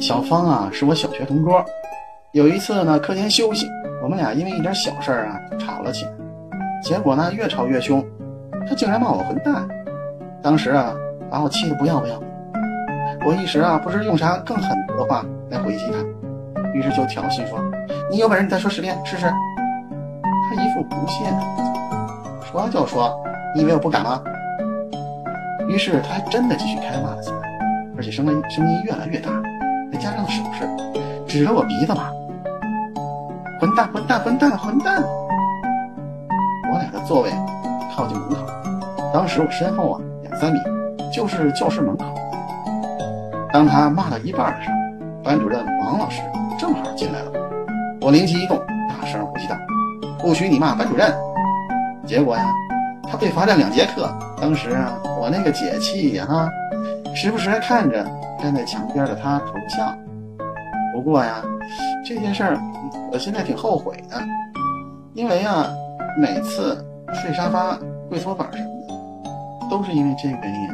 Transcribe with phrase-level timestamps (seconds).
[0.00, 1.64] 小芳啊，是我小学同桌。
[2.32, 3.66] 有一次呢，课间休息，
[4.02, 6.10] 我们俩因为一点小事儿啊吵了起来。
[6.82, 8.04] 结果呢，越吵越凶，
[8.68, 9.66] 他竟然骂我混蛋。
[10.42, 10.92] 当时啊，
[11.30, 12.20] 把我气得不要不要。
[13.24, 17.58] 我一时啊，不知用啥更狠毒的话来回击他，于是就挑衅说
[18.10, 19.26] ：“你有本事你再说十遍试试。”
[20.50, 21.40] 他一副不屑的
[22.50, 23.16] 说就说，
[23.54, 24.22] 你以为我不敢吗？
[25.68, 27.36] 于是他还真的继续开骂了起来，
[27.96, 29.30] 而且声音声音越来越大，
[29.94, 30.68] 再加上手势，
[31.24, 32.10] 指着我鼻子骂
[33.60, 35.00] ：“混蛋，混蛋，混蛋，混蛋！”
[36.72, 37.30] 我俩的座位
[37.94, 38.38] 靠近门口，
[39.12, 40.58] 当时我身后啊两三米
[41.14, 42.04] 就是教室门口。
[43.52, 44.74] 当他骂到一半的时候，
[45.22, 46.20] 班主任王老师
[46.58, 47.30] 正好进来了。
[48.00, 49.54] 我灵机一动，大声呼吸道
[50.18, 51.14] ：“不许你骂班主任！”
[52.04, 52.44] 结果呀，
[53.08, 54.12] 他被罚站两节课。
[54.40, 56.50] 当时啊，我那个解气呀，哈，
[57.14, 58.04] 时不时还看着
[58.40, 59.96] 站在墙边的他偷笑。
[60.92, 61.42] 不过呀，
[62.04, 62.58] 这件事儿
[63.12, 64.20] 我现在挺后悔的，
[65.14, 65.66] 因为啊，
[66.18, 66.84] 每次
[67.14, 70.68] 睡沙发、跪搓板什么的，都是因为这个原因。